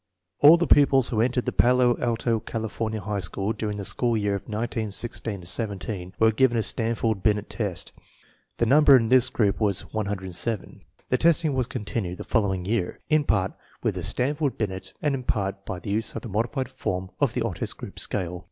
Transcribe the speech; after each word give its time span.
All 0.39 0.57
the 0.57 0.65
pupils 0.65 1.09
who 1.09 1.21
entered 1.21 1.45
the 1.45 1.51
Palo 1.51 1.95
Alto, 1.99 2.39
California, 2.39 2.99
High 2.99 3.19
School 3.19 3.53
during 3.53 3.77
the 3.77 3.85
school 3.85 4.17
year 4.17 4.33
1916 4.33 5.45
17 5.45 6.13
were 6.17 6.31
given 6.31 6.57
a 6.57 6.63
Stanford 6.63 7.21
Binet 7.21 7.51
test. 7.51 7.93
The 8.57 8.65
number 8.65 8.97
in 8.97 9.09
this 9.09 9.29
group 9.29 9.59
was 9.59 9.81
107. 9.93 10.81
The 11.09 11.19
testing 11.19 11.53
was 11.53 11.67
continued 11.67 12.17
the 12.17 12.23
following 12.23 12.65
year, 12.65 12.99
in 13.09 13.25
part 13.25 13.53
with 13.83 13.93
the 13.93 14.01
Stanford 14.01 14.57
Binet 14.57 14.91
and 15.03 15.13
in 15.13 15.21
part 15.21 15.67
by 15.67 15.77
the 15.77 15.91
use 15.91 16.15
of 16.15 16.25
a 16.25 16.27
modified 16.27 16.69
form 16.69 17.11
of 17.19 17.35
the 17.35 17.43
Otis 17.43 17.73
Group 17.73 17.99
Scale. 17.99 18.39